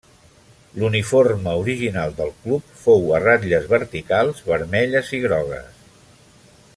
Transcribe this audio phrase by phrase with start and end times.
[0.83, 5.81] L'uniforme original del club fou a ratlles verticals vermelles i grogues.